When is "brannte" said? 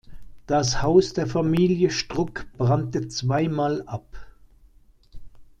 2.57-3.07